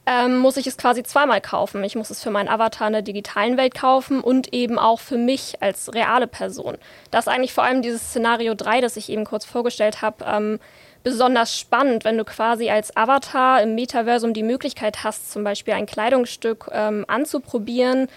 ähm, 0.07 0.37
muss 0.37 0.55
ich 0.55 0.65
es 0.65 0.77
quasi 0.77 1.03
zweimal 1.03 1.41
kaufen. 1.41 1.83
Ich 1.83 1.95
muss 1.95 2.09
es 2.09 2.23
für 2.23 2.31
meinen 2.31 2.47
Avatar 2.47 2.87
in 2.87 2.93
der 2.93 3.01
digitalen 3.01 3.57
Welt 3.57 3.75
kaufen 3.75 4.21
und 4.21 4.53
eben 4.53 4.79
auch 4.79 5.01
für 5.01 5.17
mich 5.17 5.61
als 5.61 5.93
reale 5.93 6.27
Person. 6.27 6.77
Das 7.11 7.27
ist 7.27 7.33
eigentlich 7.33 7.53
vor 7.53 7.65
allem 7.65 7.81
dieses 7.81 8.01
Szenario 8.01 8.55
3, 8.55 8.79
das 8.79 8.95
ich 8.95 9.09
eben 9.09 9.25
kurz 9.25 9.43
vorgestellt 9.43 10.01
habe, 10.01 10.23
ähm, 10.25 10.59
besonders 11.03 11.57
spannend, 11.59 12.05
wenn 12.05 12.17
du 12.17 12.23
quasi 12.23 12.69
als 12.69 12.95
Avatar 12.95 13.61
im 13.61 13.75
Metaversum 13.75 14.33
die 14.33 14.43
Möglichkeit 14.43 15.03
hast, 15.03 15.29
zum 15.31 15.43
Beispiel 15.43 15.73
ein 15.73 15.85
Kleidungsstück 15.85 16.69
ähm, 16.71 17.03
anzuprobieren, 17.09 18.07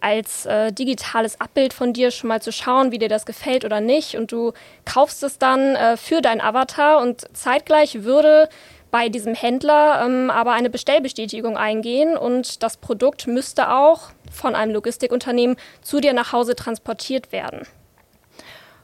als 0.00 0.46
äh, 0.46 0.72
digitales 0.72 1.40
Abbild 1.40 1.74
von 1.74 1.92
dir 1.92 2.10
schon 2.10 2.28
mal 2.28 2.40
zu 2.40 2.52
schauen, 2.52 2.92
wie 2.92 2.98
dir 2.98 3.08
das 3.08 3.26
gefällt 3.26 3.64
oder 3.64 3.80
nicht. 3.80 4.14
Und 4.14 4.32
du 4.32 4.52
kaufst 4.84 5.22
es 5.24 5.38
dann 5.38 5.74
äh, 5.74 5.96
für 5.96 6.22
deinen 6.22 6.40
Avatar 6.40 7.02
und 7.02 7.26
zeitgleich 7.36 8.04
würde 8.04 8.48
bei 8.90 9.08
diesem 9.08 9.34
Händler 9.34 10.04
ähm, 10.04 10.30
aber 10.30 10.52
eine 10.52 10.70
Bestellbestätigung 10.70 11.56
eingehen 11.56 12.16
und 12.16 12.62
das 12.62 12.76
Produkt 12.76 13.26
müsste 13.26 13.72
auch 13.72 14.10
von 14.30 14.54
einem 14.54 14.72
Logistikunternehmen 14.72 15.56
zu 15.82 16.00
dir 16.00 16.12
nach 16.12 16.32
Hause 16.32 16.56
transportiert 16.56 17.32
werden. 17.32 17.66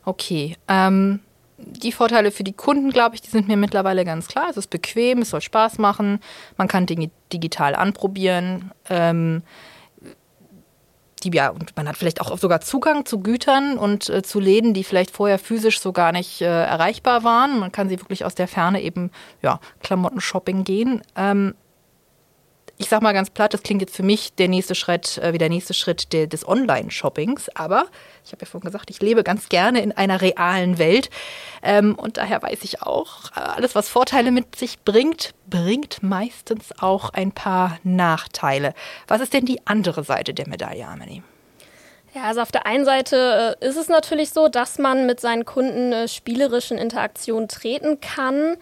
Okay. 0.05 0.57
Ähm, 0.69 1.21
die 1.59 1.93
Vorteile 1.93 2.31
für 2.31 2.45
die 2.45 2.53
Kunden, 2.53 2.91
glaube 2.91 3.15
ich, 3.15 3.23
die 3.23 3.31
sind 3.31 3.49
mir 3.49 3.57
mittlerweile 3.57 4.05
ganz 4.05 4.29
klar. 4.29 4.47
Es 4.51 4.57
ist 4.57 4.69
bequem, 4.69 5.23
es 5.23 5.31
soll 5.31 5.41
Spaß 5.41 5.79
machen, 5.79 6.21
man 6.57 6.69
kann 6.69 6.87
Dinge 6.87 7.11
digital 7.33 7.75
anprobieren. 7.75 8.73
Ähm, 8.91 9.43
ja, 11.33 11.51
und 11.51 11.77
man 11.77 11.89
hat 11.89 11.97
vielleicht 11.97 12.21
auch 12.21 12.37
sogar 12.39 12.61
Zugang 12.61 13.05
zu 13.05 13.21
Gütern 13.21 13.79
und 13.79 14.09
äh, 14.09 14.23
zu 14.23 14.41
Läden, 14.41 14.75
die 14.75 14.85
vielleicht 14.85 15.11
vorher 15.11 15.39
physisch 15.39 15.81
so 15.81 15.93
gar 15.93 16.13
nicht 16.13 16.41
äh, 16.41 16.47
erreichbar 16.47 17.25
waren. 17.25 17.59
Man 17.59 17.73
kann 17.73 17.89
sie 17.89 18.01
wirklich 18.01 18.25
aus 18.25 18.35
der 18.35 18.49
Ferne 18.49 18.83
eben, 18.83 19.11
ja, 19.43 19.61
Klamotten-Shopping 19.83 20.65
gehen. 20.65 21.03
Ähm, 21.17 21.55
ich 22.79 22.89
sag 22.89 23.01
mal 23.01 23.13
ganz 23.13 23.31
platt, 23.31 23.55
das 23.55 23.63
klingt 23.63 23.81
jetzt 23.81 23.97
für 23.97 24.03
mich 24.03 24.35
der 24.35 24.49
nächste 24.49 24.75
Schritt, 24.75 25.19
äh, 25.19 25.33
wie 25.33 25.39
der 25.39 25.49
nächste 25.49 25.75
Schritt 25.75 26.13
de, 26.13 26.27
des 26.27 26.47
Online-Shoppings. 26.47 27.49
Aber 27.55 27.87
ich 28.25 28.33
habe 28.33 28.43
ja 28.43 28.47
vorhin 28.47 28.67
gesagt, 28.67 28.91
ich 28.91 29.01
lebe 29.01 29.23
ganz 29.23 29.49
gerne 29.49 29.81
in 29.81 29.93
einer 29.93 30.21
realen 30.21 30.79
Welt. 30.79 31.11
Ähm, 31.63 31.95
und 31.95 32.19
daher 32.19 32.43
weiß 32.43 32.65
ich 32.65 32.83
auch, 32.83 33.31
äh, 33.37 33.41
alles, 33.41 33.75
was 33.75 33.89
Vorteile 33.89 34.31
mit 34.31 34.57
sich 34.57 34.81
bringt, 34.81 35.35
bringt 35.49 36.03
meistens 36.03 36.75
auch 36.79 37.11
ein 37.11 37.33
paar 37.33 37.79
Nachteile. 37.83 38.75
Was 39.09 39.21
ist 39.21 39.33
denn 39.33 39.47
die 39.47 39.67
andere 39.67 40.05
Seite 40.05 40.35
der 40.35 40.49
Medaille, 40.49 40.87
Amelie? 40.87 41.23
Ja, 42.15 42.25
also 42.25 42.41
auf 42.41 42.53
der 42.53 42.67
einen 42.67 42.85
Seite 42.85 43.57
äh, 43.61 43.67
ist 43.67 43.77
es 43.77 43.89
natürlich 43.89 44.31
so, 44.31 44.49
dass 44.49 44.79
man 44.79 45.07
mit 45.07 45.21
seinen 45.21 45.45
Kunden 45.45 45.93
äh, 45.93 46.09
spielerischen 46.09 46.79
Interaktion 46.79 47.49
treten 47.49 48.01
kann 48.01 48.57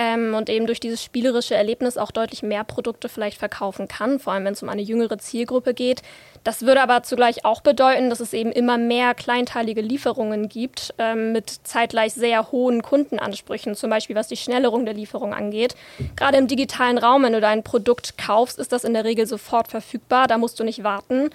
ähm, 0.00 0.34
und 0.34 0.48
eben 0.48 0.66
durch 0.66 0.80
dieses 0.80 1.04
spielerische 1.04 1.54
Erlebnis 1.54 1.98
auch 1.98 2.10
deutlich 2.10 2.42
mehr 2.42 2.64
Produkte 2.64 3.10
vielleicht 3.10 3.36
verkaufen 3.36 3.86
kann, 3.86 4.18
vor 4.18 4.32
allem 4.32 4.46
wenn 4.46 4.54
es 4.54 4.62
um 4.62 4.70
eine 4.70 4.80
jüngere 4.80 5.18
Zielgruppe 5.18 5.74
geht. 5.74 6.00
Das 6.42 6.62
würde 6.62 6.80
aber 6.80 7.02
zugleich 7.02 7.44
auch 7.44 7.60
bedeuten, 7.60 8.08
dass 8.08 8.20
es 8.20 8.32
eben 8.32 8.50
immer 8.50 8.78
mehr 8.78 9.12
kleinteilige 9.12 9.82
Lieferungen 9.82 10.48
gibt 10.48 10.94
ähm, 10.96 11.32
mit 11.32 11.50
zeitgleich 11.50 12.14
sehr 12.14 12.50
hohen 12.50 12.80
Kundenansprüchen, 12.80 13.74
zum 13.74 13.90
Beispiel 13.90 14.16
was 14.16 14.28
die 14.28 14.38
Schnellerung 14.38 14.86
der 14.86 14.94
Lieferung 14.94 15.34
angeht. 15.34 15.74
Gerade 16.16 16.38
im 16.38 16.46
digitalen 16.46 16.96
Raum, 16.96 17.24
wenn 17.24 17.34
du 17.34 17.42
dein 17.42 17.62
Produkt 17.62 18.16
kaufst, 18.16 18.58
ist 18.58 18.72
das 18.72 18.84
in 18.84 18.94
der 18.94 19.04
Regel 19.04 19.26
sofort 19.26 19.68
verfügbar, 19.68 20.28
da 20.28 20.38
musst 20.38 20.58
du 20.58 20.64
nicht 20.64 20.82
warten. 20.82 21.28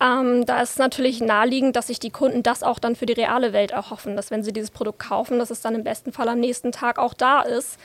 Ähm, 0.00 0.46
da 0.46 0.60
ist 0.60 0.78
natürlich 0.78 1.20
naheliegend, 1.20 1.74
dass 1.74 1.88
sich 1.88 1.98
die 1.98 2.10
Kunden 2.10 2.42
das 2.42 2.62
auch 2.62 2.78
dann 2.78 2.94
für 2.94 3.06
die 3.06 3.14
reale 3.14 3.52
Welt 3.52 3.72
erhoffen, 3.72 4.14
dass 4.14 4.30
wenn 4.30 4.44
sie 4.44 4.52
dieses 4.52 4.70
Produkt 4.70 5.00
kaufen, 5.00 5.38
dass 5.38 5.50
es 5.50 5.60
dann 5.60 5.74
im 5.74 5.82
besten 5.82 6.12
Fall 6.12 6.28
am 6.28 6.38
nächsten 6.38 6.70
Tag 6.70 6.98
auch 6.98 7.14
da 7.14 7.42
ist. 7.42 7.78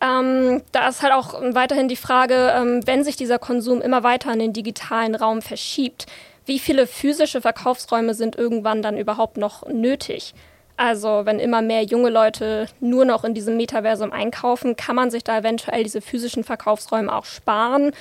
Ähm, 0.00 0.62
da 0.72 0.88
ist 0.88 1.02
halt 1.02 1.12
auch 1.12 1.34
weiterhin 1.52 1.88
die 1.88 1.96
Frage, 1.96 2.52
ähm, 2.56 2.86
wenn 2.86 3.04
sich 3.04 3.16
dieser 3.16 3.38
Konsum 3.38 3.82
immer 3.82 4.02
weiter 4.02 4.32
in 4.32 4.38
den 4.38 4.54
digitalen 4.54 5.14
Raum 5.14 5.42
verschiebt, 5.42 6.06
wie 6.46 6.58
viele 6.58 6.86
physische 6.86 7.42
Verkaufsräume 7.42 8.14
sind 8.14 8.36
irgendwann 8.36 8.80
dann 8.80 8.96
überhaupt 8.96 9.36
noch 9.36 9.66
nötig? 9.68 10.34
Also 10.78 11.26
wenn 11.26 11.38
immer 11.38 11.60
mehr 11.60 11.82
junge 11.82 12.08
Leute 12.08 12.66
nur 12.80 13.04
noch 13.04 13.24
in 13.24 13.34
diesem 13.34 13.58
Metaversum 13.58 14.12
einkaufen, 14.12 14.76
kann 14.76 14.96
man 14.96 15.10
sich 15.10 15.22
da 15.22 15.36
eventuell 15.36 15.82
diese 15.82 16.00
physischen 16.00 16.42
Verkaufsräume 16.42 17.14
auch 17.14 17.26
sparen? 17.26 17.92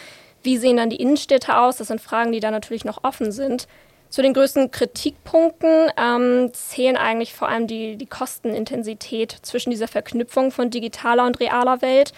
Wie 0.44 0.58
sehen 0.58 0.78
dann 0.78 0.90
die 0.90 1.02
Innenstädte 1.02 1.58
aus? 1.58 1.78
Das 1.78 1.88
sind 1.88 2.02
Fragen, 2.02 2.32
die 2.32 2.40
da 2.40 2.52
natürlich 2.52 2.86
noch 2.86 3.04
offen 3.04 3.32
sind. 3.32 3.68
Zu 4.10 4.24
den 4.24 4.34
größten 4.34 4.72
Kritikpunkten 4.72 5.92
ähm, 5.96 6.52
zählen 6.54 6.98
eigentlich 6.98 7.34
vor 7.34 7.48
allem 7.48 7.68
die, 7.68 7.96
die 7.96 8.08
Kostenintensität 8.08 9.36
zwischen 9.44 9.70
dieser 9.70 9.88
Verknüpfung 9.88 10.52
von 10.52 10.72
digitaler 10.72 11.28
und 11.28 11.40
realer 11.40 11.82
Welt. 11.84 12.14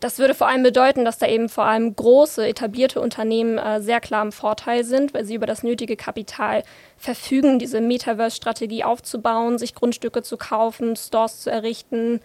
Das 0.00 0.18
würde 0.18 0.34
vor 0.34 0.48
allem 0.48 0.62
bedeuten, 0.62 1.04
dass 1.04 1.18
da 1.18 1.26
eben 1.26 1.48
vor 1.48 1.64
allem 1.64 1.94
große, 1.94 2.46
etablierte 2.46 3.00
Unternehmen 3.00 3.58
äh, 3.58 3.80
sehr 3.80 4.00
klar 4.00 4.22
im 4.22 4.32
Vorteil 4.32 4.84
sind, 4.84 5.14
weil 5.14 5.24
sie 5.24 5.34
über 5.34 5.46
das 5.46 5.62
nötige 5.62 5.96
Kapital 5.96 6.62
verfügen, 6.96 7.58
diese 7.58 7.80
Metaverse-Strategie 7.80 8.84
aufzubauen, 8.84 9.58
sich 9.58 9.74
Grundstücke 9.74 10.22
zu 10.22 10.36
kaufen, 10.36 10.96
Stores 10.96 11.40
zu 11.40 11.50
errichten, 11.50 12.20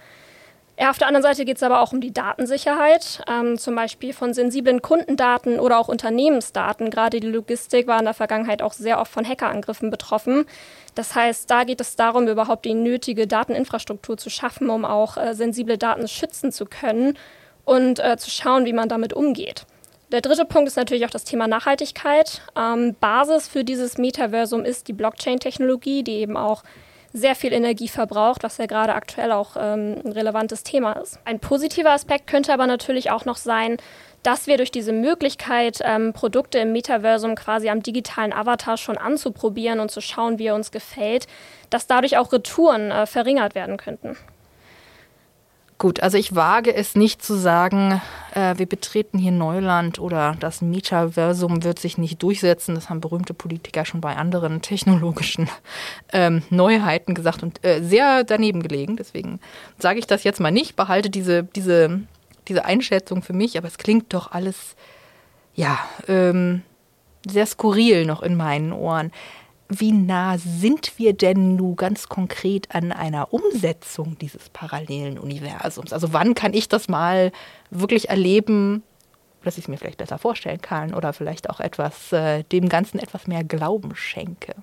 ja, 0.79 0.89
auf 0.91 0.97
der 0.97 1.07
anderen 1.07 1.23
Seite 1.23 1.43
geht 1.43 1.57
es 1.57 1.63
aber 1.63 1.81
auch 1.81 1.91
um 1.91 1.99
die 1.99 2.13
Datensicherheit, 2.13 3.21
ähm, 3.29 3.57
zum 3.57 3.75
Beispiel 3.75 4.13
von 4.13 4.33
sensiblen 4.33 4.81
Kundendaten 4.81 5.59
oder 5.59 5.77
auch 5.77 5.89
Unternehmensdaten. 5.89 6.89
Gerade 6.89 7.19
die 7.19 7.27
Logistik 7.27 7.85
war 7.87 7.99
in 7.99 8.05
der 8.05 8.13
Vergangenheit 8.13 8.61
auch 8.61 8.71
sehr 8.71 9.01
oft 9.01 9.11
von 9.11 9.27
Hackerangriffen 9.27 9.89
betroffen. 9.89 10.45
Das 10.95 11.15
heißt, 11.15 11.51
da 11.51 11.65
geht 11.65 11.81
es 11.81 11.97
darum, 11.97 12.29
überhaupt 12.29 12.63
die 12.63 12.73
nötige 12.73 13.27
Dateninfrastruktur 13.27 14.17
zu 14.17 14.29
schaffen, 14.29 14.69
um 14.69 14.85
auch 14.85 15.17
äh, 15.17 15.35
sensible 15.35 15.77
Daten 15.77 16.07
schützen 16.07 16.53
zu 16.53 16.65
können 16.65 17.17
und 17.65 17.99
äh, 17.99 18.15
zu 18.15 18.29
schauen, 18.29 18.63
wie 18.63 18.73
man 18.73 18.87
damit 18.87 19.11
umgeht. 19.11 19.65
Der 20.13 20.21
dritte 20.21 20.45
Punkt 20.45 20.69
ist 20.69 20.77
natürlich 20.77 21.05
auch 21.05 21.11
das 21.11 21.25
Thema 21.25 21.47
Nachhaltigkeit. 21.47 22.41
Ähm, 22.57 22.95
Basis 23.01 23.49
für 23.49 23.65
dieses 23.65 23.97
Metaversum 23.97 24.63
ist 24.63 24.87
die 24.87 24.93
Blockchain-Technologie, 24.93 26.03
die 26.03 26.13
eben 26.13 26.37
auch 26.37 26.63
sehr 27.13 27.35
viel 27.35 27.53
Energie 27.53 27.87
verbraucht, 27.87 28.43
was 28.43 28.57
ja 28.57 28.65
gerade 28.65 28.93
aktuell 28.93 29.31
auch 29.31 29.55
ähm, 29.57 30.01
ein 30.05 30.11
relevantes 30.11 30.63
Thema 30.63 30.93
ist. 30.93 31.19
Ein 31.25 31.39
positiver 31.39 31.91
Aspekt 31.91 32.27
könnte 32.27 32.53
aber 32.53 32.67
natürlich 32.67 33.11
auch 33.11 33.25
noch 33.25 33.37
sein, 33.37 33.77
dass 34.23 34.47
wir 34.47 34.57
durch 34.57 34.71
diese 34.71 34.91
Möglichkeit, 34.91 35.79
ähm, 35.83 36.13
Produkte 36.13 36.59
im 36.59 36.71
Metaversum 36.71 37.35
quasi 37.35 37.69
am 37.69 37.81
digitalen 37.81 38.33
Avatar 38.33 38.77
schon 38.77 38.97
anzuprobieren 38.97 39.79
und 39.79 39.91
zu 39.91 40.01
schauen, 40.01 40.39
wie 40.39 40.47
er 40.47 40.55
uns 40.55 40.71
gefällt, 40.71 41.27
dass 41.69 41.87
dadurch 41.87 42.17
auch 42.17 42.31
Retouren 42.31 42.91
äh, 42.91 43.05
verringert 43.05 43.55
werden 43.55 43.77
könnten. 43.77 44.17
Gut, 45.79 46.01
also 46.01 46.17
ich 46.17 46.35
wage 46.35 46.75
es 46.75 46.95
nicht 46.95 47.23
zu 47.23 47.35
sagen, 47.35 48.01
äh, 48.35 48.57
wir 48.57 48.65
betreten 48.65 49.17
hier 49.17 49.31
Neuland 49.31 49.97
oder 49.97 50.35
das 50.37 50.61
Metaversum 50.61 51.63
wird 51.63 51.79
sich 51.79 51.97
nicht 51.97 52.21
durchsetzen. 52.21 52.75
Das 52.75 52.89
haben 52.89 52.99
berühmte 52.99 53.33
Politiker 53.33 53.85
schon 53.85 54.01
bei 54.01 54.17
anderen 54.17 54.61
technologischen 54.61 55.49
ähm, 56.11 56.43
Neuheiten 56.49 57.13
gesagt 57.13 57.43
und 57.43 57.63
äh, 57.63 57.81
sehr 57.81 58.25
daneben 58.25 58.61
gelegen. 58.61 58.97
Deswegen 58.97 59.39
sage 59.77 59.99
ich 59.99 60.05
das 60.05 60.25
jetzt 60.25 60.41
mal 60.41 60.51
nicht, 60.51 60.75
behalte 60.75 61.09
diese, 61.09 61.43
diese, 61.43 62.01
diese 62.49 62.65
Einschätzung 62.65 63.23
für 63.23 63.33
mich, 63.33 63.57
aber 63.57 63.69
es 63.69 63.77
klingt 63.77 64.13
doch 64.13 64.33
alles, 64.33 64.75
ja, 65.55 65.79
ähm, 66.09 66.61
sehr 67.25 67.45
skurril 67.45 68.05
noch 68.05 68.21
in 68.21 68.35
meinen 68.35 68.73
Ohren 68.73 69.13
wie 69.69 69.91
nah 69.91 70.37
sind 70.39 70.97
wir 70.97 71.13
denn 71.13 71.55
nun 71.55 71.75
ganz 71.75 72.09
konkret 72.09 72.73
an 72.73 72.91
einer 72.91 73.31
Umsetzung 73.31 74.17
dieses 74.17 74.49
parallelen 74.49 75.19
Universums? 75.19 75.93
Also 75.93 76.11
wann 76.11 76.33
kann 76.33 76.55
ich 76.55 76.69
das 76.69 76.89
mal 76.89 77.31
wirklich 77.69 78.09
erleben, 78.09 78.83
dass 79.43 79.57
ich 79.57 79.65
es 79.65 79.67
mir 79.67 79.77
vielleicht 79.77 79.99
besser 79.99 80.17
vorstellen 80.17 80.61
kann 80.61 80.93
oder 80.93 81.13
vielleicht 81.13 81.49
auch 81.51 81.59
etwas 81.59 82.11
äh, 82.11 82.43
dem 82.45 82.67
Ganzen 82.67 82.99
etwas 82.99 83.27
mehr 83.27 83.43
Glauben 83.43 83.95
schenke? 83.95 84.55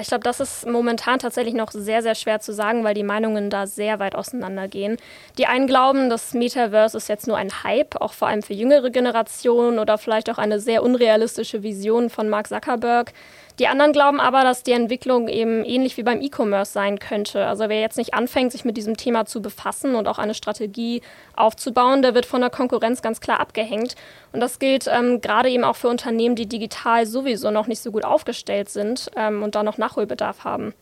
Ich 0.00 0.08
glaube, 0.08 0.24
das 0.24 0.40
ist 0.40 0.66
momentan 0.66 1.18
tatsächlich 1.18 1.54
noch 1.54 1.70
sehr, 1.70 2.02
sehr 2.02 2.14
schwer 2.14 2.40
zu 2.40 2.54
sagen, 2.54 2.82
weil 2.82 2.94
die 2.94 3.02
Meinungen 3.02 3.50
da 3.50 3.66
sehr 3.66 3.98
weit 3.98 4.14
auseinandergehen. 4.14 4.96
Die 5.36 5.46
einen 5.46 5.66
glauben, 5.66 6.08
das 6.08 6.32
Metaverse 6.32 6.96
ist 6.96 7.08
jetzt 7.08 7.26
nur 7.26 7.36
ein 7.36 7.62
Hype, 7.62 8.00
auch 8.00 8.14
vor 8.14 8.28
allem 8.28 8.42
für 8.42 8.54
jüngere 8.54 8.90
Generationen 8.90 9.78
oder 9.78 9.98
vielleicht 9.98 10.30
auch 10.30 10.38
eine 10.38 10.60
sehr 10.60 10.82
unrealistische 10.82 11.62
Vision 11.62 12.08
von 12.08 12.30
Mark 12.30 12.48
Zuckerberg. 12.48 13.12
Die 13.58 13.68
anderen 13.68 13.92
glauben 13.92 14.18
aber, 14.18 14.44
dass 14.44 14.62
die 14.62 14.72
Entwicklung 14.72 15.28
eben 15.28 15.64
ähnlich 15.64 15.96
wie 15.96 16.02
beim 16.02 16.22
E-Commerce 16.22 16.72
sein 16.72 16.98
könnte. 16.98 17.46
Also 17.46 17.68
wer 17.68 17.80
jetzt 17.80 17.98
nicht 17.98 18.14
anfängt, 18.14 18.52
sich 18.52 18.64
mit 18.64 18.76
diesem 18.76 18.96
Thema 18.96 19.26
zu 19.26 19.42
befassen 19.42 19.94
und 19.94 20.08
auch 20.08 20.18
eine 20.18 20.34
Strategie 20.34 21.02
aufzubauen, 21.36 22.00
der 22.00 22.14
wird 22.14 22.24
von 22.24 22.40
der 22.40 22.50
Konkurrenz 22.50 23.02
ganz 23.02 23.20
klar 23.20 23.40
abgehängt. 23.40 23.94
Und 24.32 24.40
das 24.40 24.58
gilt 24.58 24.88
ähm, 24.88 25.20
gerade 25.20 25.50
eben 25.50 25.64
auch 25.64 25.76
für 25.76 25.88
Unternehmen, 25.88 26.34
die 26.34 26.46
digital 26.46 27.04
sowieso 27.06 27.50
noch 27.50 27.66
nicht 27.66 27.82
so 27.82 27.92
gut 27.92 28.04
aufgestellt 28.04 28.70
sind 28.70 29.10
ähm, 29.16 29.42
und 29.42 29.54
da 29.54 29.62
noch 29.62 29.76
Nachholbedarf 29.76 30.44
haben. 30.44 30.72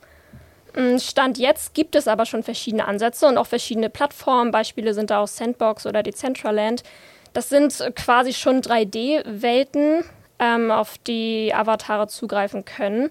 Mm, 0.77 0.99
Stand 0.99 1.39
jetzt 1.39 1.75
gibt 1.75 1.97
es 1.97 2.07
aber 2.07 2.25
schon 2.25 2.45
verschiedene 2.45 2.87
Ansätze 2.87 3.27
und 3.27 3.37
auch 3.37 3.47
verschiedene 3.47 3.91
Plattformen. 3.91 4.53
Beispiele 4.53 4.95
sind 4.95 5.11
da 5.11 5.21
aus 5.21 5.37
Sandbox 5.37 5.87
oder 5.87 6.05
Decentraland. 6.05 6.85
Das 7.33 7.49
sind 7.49 7.93
quasi 7.97 8.33
schon 8.33 8.61
3D-Welten, 8.61 10.05
ähm, 10.41 10.71
auf 10.71 10.99
die 10.99 11.53
Avatare 11.55 12.09
zugreifen 12.09 12.65
können. 12.65 13.11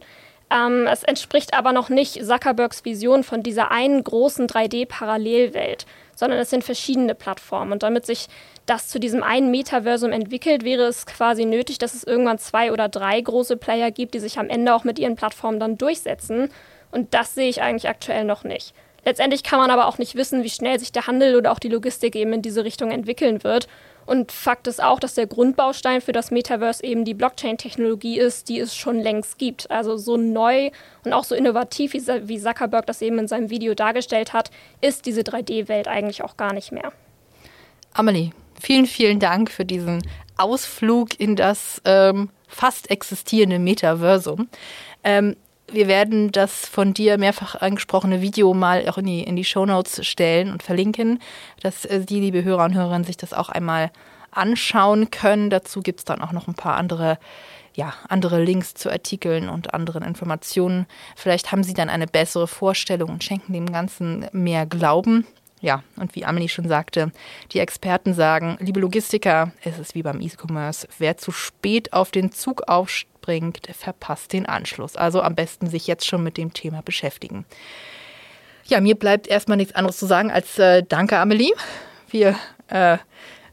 Ähm, 0.51 0.87
es 0.87 1.03
entspricht 1.03 1.53
aber 1.53 1.71
noch 1.71 1.89
nicht 1.89 2.25
Zuckerbergs 2.25 2.83
Vision 2.83 3.23
von 3.23 3.43
dieser 3.43 3.71
einen 3.71 4.03
großen 4.03 4.47
3D-Parallelwelt, 4.47 5.85
sondern 6.15 6.39
es 6.39 6.49
sind 6.49 6.63
verschiedene 6.63 7.13
Plattformen. 7.13 7.71
Und 7.71 7.83
damit 7.83 8.05
sich 8.05 8.27
das 8.65 8.87
zu 8.87 8.99
diesem 8.99 9.23
einen 9.23 9.51
Metaversum 9.51 10.11
entwickelt, 10.11 10.63
wäre 10.63 10.83
es 10.83 11.05
quasi 11.05 11.45
nötig, 11.45 11.77
dass 11.77 11.93
es 11.93 12.03
irgendwann 12.03 12.39
zwei 12.39 12.71
oder 12.71 12.89
drei 12.89 13.21
große 13.21 13.57
Player 13.57 13.91
gibt, 13.91 14.15
die 14.15 14.19
sich 14.19 14.39
am 14.39 14.49
Ende 14.49 14.73
auch 14.73 14.83
mit 14.83 14.97
ihren 14.97 15.15
Plattformen 15.15 15.59
dann 15.59 15.77
durchsetzen. 15.77 16.49
Und 16.91 17.13
das 17.13 17.35
sehe 17.35 17.49
ich 17.49 17.61
eigentlich 17.61 17.87
aktuell 17.87 18.25
noch 18.25 18.43
nicht. 18.43 18.73
Letztendlich 19.05 19.43
kann 19.43 19.59
man 19.59 19.71
aber 19.71 19.87
auch 19.87 19.97
nicht 19.97 20.15
wissen, 20.15 20.43
wie 20.43 20.49
schnell 20.49 20.79
sich 20.79 20.91
der 20.91 21.07
Handel 21.07 21.35
oder 21.35 21.51
auch 21.51 21.59
die 21.59 21.69
Logistik 21.69 22.15
eben 22.15 22.33
in 22.33 22.41
diese 22.41 22.63
Richtung 22.63 22.91
entwickeln 22.91 23.43
wird. 23.43 23.67
Und 24.05 24.31
Fakt 24.31 24.67
ist 24.67 24.81
auch, 24.81 24.99
dass 24.99 25.13
der 25.13 25.27
Grundbaustein 25.27 26.01
für 26.01 26.11
das 26.11 26.31
Metaverse 26.31 26.83
eben 26.83 27.05
die 27.05 27.13
Blockchain-Technologie 27.13 28.19
ist, 28.19 28.49
die 28.49 28.59
es 28.59 28.75
schon 28.75 28.99
längst 28.99 29.37
gibt. 29.37 29.69
Also 29.69 29.97
so 29.97 30.17
neu 30.17 30.71
und 31.05 31.13
auch 31.13 31.23
so 31.23 31.35
innovativ, 31.35 31.93
wie 31.93 32.39
Zuckerberg 32.39 32.85
das 32.87 33.01
eben 33.01 33.19
in 33.19 33.27
seinem 33.27 33.49
Video 33.49 33.75
dargestellt 33.75 34.33
hat, 34.33 34.49
ist 34.81 35.05
diese 35.05 35.21
3D-Welt 35.21 35.87
eigentlich 35.87 36.23
auch 36.23 36.37
gar 36.37 36.53
nicht 36.53 36.71
mehr. 36.71 36.91
Amelie, 37.93 38.31
vielen, 38.59 38.85
vielen 38.85 39.19
Dank 39.19 39.51
für 39.51 39.65
diesen 39.65 40.01
Ausflug 40.37 41.19
in 41.19 41.35
das 41.35 41.81
ähm, 41.85 42.29
fast 42.47 42.89
existierende 42.89 43.59
Metaversum. 43.59 44.49
Ähm, 45.03 45.35
wir 45.71 45.87
werden 45.87 46.31
das 46.31 46.65
von 46.67 46.93
dir 46.93 47.17
mehrfach 47.17 47.55
angesprochene 47.55 48.21
Video 48.21 48.53
mal 48.53 48.87
auch 48.89 48.97
in 48.97 49.05
die, 49.05 49.23
in 49.23 49.35
die 49.35 49.45
Shownotes 49.45 50.05
stellen 50.05 50.51
und 50.51 50.63
verlinken, 50.63 51.19
dass 51.61 51.85
äh, 51.85 52.01
die, 52.01 52.19
liebe 52.19 52.43
Hörer 52.43 52.65
und 52.65 52.75
Hörerinnen, 52.75 53.03
sich 53.03 53.17
das 53.17 53.33
auch 53.33 53.49
einmal 53.49 53.91
anschauen 54.31 55.11
können. 55.11 55.49
Dazu 55.49 55.81
gibt 55.81 55.99
es 55.99 56.05
dann 56.05 56.21
auch 56.21 56.31
noch 56.31 56.47
ein 56.47 56.53
paar 56.53 56.75
andere, 56.75 57.17
ja, 57.73 57.93
andere 58.07 58.43
Links 58.43 58.73
zu 58.73 58.91
Artikeln 58.91 59.49
und 59.49 59.73
anderen 59.73 60.03
Informationen. 60.03 60.85
Vielleicht 61.15 61.51
haben 61.51 61.63
Sie 61.63 61.73
dann 61.73 61.89
eine 61.89 62.07
bessere 62.07 62.47
Vorstellung 62.47 63.09
und 63.09 63.23
schenken 63.23 63.53
dem 63.53 63.71
Ganzen 63.71 64.27
mehr 64.31 64.65
Glauben. 64.65 65.25
Ja, 65.61 65.83
und 65.97 66.15
wie 66.15 66.23
Amelie 66.23 66.47
schon 66.47 66.67
sagte, 66.67 67.11
die 67.51 67.59
Experten 67.59 68.13
sagen, 68.13 68.57
liebe 68.61 68.79
Logistiker, 68.79 69.51
es 69.63 69.77
ist 69.77 69.93
wie 69.93 70.03
beim 70.03 70.21
E-Commerce, 70.21 70.87
wer 70.99 71.17
zu 71.17 71.31
spät 71.31 71.91
auf 71.91 72.11
den 72.11 72.31
Zug 72.31 72.63
aufspringt, 72.67 73.67
verpasst 73.77 74.31
den 74.31 74.45
Anschluss. 74.45 74.95
Also 74.95 75.21
am 75.21 75.35
besten 75.35 75.67
sich 75.67 75.85
jetzt 75.85 76.07
schon 76.07 76.23
mit 76.23 76.37
dem 76.37 76.53
Thema 76.53 76.81
beschäftigen. 76.81 77.45
Ja, 78.65 78.79
mir 78.79 78.95
bleibt 78.95 79.27
erstmal 79.27 79.57
nichts 79.57 79.75
anderes 79.75 79.97
zu 79.97 80.05
sagen 80.05 80.31
als 80.31 80.57
äh, 80.59 80.83
Danke, 80.87 81.17
Amelie. 81.17 81.51
Wir 82.09 82.35
äh, 82.67 82.97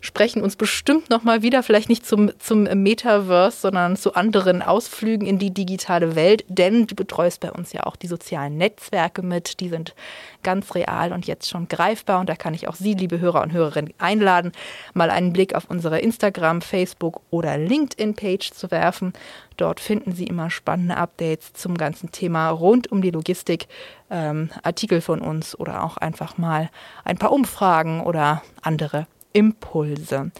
sprechen 0.07 0.43
uns 0.43 0.57
bestimmt 0.57 1.11
nochmal 1.11 1.43
wieder, 1.43 1.63
vielleicht 1.63 1.89
nicht 1.89 2.07
zum, 2.07 2.31
zum 2.39 2.63
Metaverse, 2.63 3.61
sondern 3.61 3.97
zu 3.97 4.15
anderen 4.15 4.63
Ausflügen 4.63 5.27
in 5.27 5.39
die 5.39 5.53
digitale 5.53 6.15
Welt, 6.15 6.45
denn 6.49 6.87
du 6.87 6.95
betreust 6.95 7.41
bei 7.41 7.51
uns 7.51 7.73
ja 7.73 7.85
auch 7.85 7.97
die 7.97 8.07
sozialen 8.07 8.57
Netzwerke 8.57 9.23
mit. 9.23 9.61
Die 9.61 9.69
sind 9.69 9.95
ganz 10.43 10.75
real 10.75 11.13
und 11.13 11.27
jetzt 11.27 11.51
schon 11.51 11.67
greifbar 11.67 12.21
und 12.21 12.29
da 12.29 12.37
kann 12.37 12.55
ich 12.55 12.69
auch 12.69 12.77
Sie, 12.77 12.95
liebe 12.95 13.19
Hörer 13.19 13.43
und 13.43 13.53
Hörerinnen, 13.53 13.93
einladen, 13.99 14.53
mal 14.95 15.11
einen 15.11 15.33
Blick 15.33 15.55
auf 15.55 15.69
unsere 15.69 15.99
Instagram, 15.99 16.63
Facebook 16.63 17.21
oder 17.31 17.59
LinkedIn-Page 17.59 18.53
zu 18.53 18.71
werfen. 18.71 19.13
Dort 19.57 19.81
finden 19.81 20.13
Sie 20.13 20.25
immer 20.25 20.51
spannende 20.51 20.97
Updates 20.97 21.53
zum 21.53 21.77
ganzen 21.77 22.13
Thema 22.13 22.51
rund 22.51 22.93
um 22.93 23.03
die 23.03 23.11
Logistik, 23.11 23.67
ähm, 24.09 24.51
Artikel 24.63 25.01
von 25.01 25.21
uns 25.21 25.59
oder 25.59 25.83
auch 25.83 25.97
einfach 25.97 26.39
mal 26.39 26.71
ein 27.05 27.19
paar 27.19 27.33
Umfragen 27.33 28.03
oder 28.03 28.43
andere 28.63 29.09
Impulse. 29.37 30.31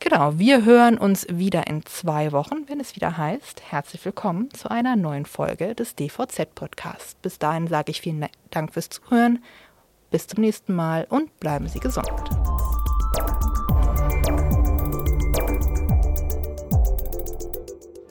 Genau, 0.00 0.38
wir 0.38 0.64
hören 0.64 0.96
uns 0.96 1.26
wieder 1.28 1.66
in 1.66 1.84
zwei 1.84 2.32
Wochen, 2.32 2.66
wenn 2.68 2.80
es 2.80 2.96
wieder 2.96 3.18
heißt, 3.18 3.60
herzlich 3.70 4.02
willkommen 4.06 4.50
zu 4.50 4.70
einer 4.70 4.96
neuen 4.96 5.26
Folge 5.26 5.74
des 5.74 5.94
DVZ-Podcasts. 5.94 7.16
Bis 7.20 7.38
dahin 7.38 7.66
sage 7.66 7.90
ich 7.90 8.00
vielen 8.00 8.24
Dank 8.50 8.72
fürs 8.72 8.88
Zuhören, 8.88 9.44
bis 10.10 10.26
zum 10.26 10.40
nächsten 10.40 10.74
Mal 10.74 11.06
und 11.10 11.38
bleiben 11.38 11.68
Sie 11.68 11.80
gesund. 11.80 12.08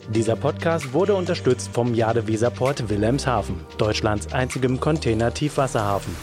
Dieser 0.09 0.35
Podcast 0.35 0.93
wurde 0.93 1.15
unterstützt 1.15 1.71
vom 1.73 1.95
Jade 1.95 2.27
Weserport 2.27 2.87
Wilhelmshaven, 2.87 3.55
Deutschlands 3.79 4.31
einzigem 4.31 4.79
Container-Tiefwasserhafen. 4.79 6.15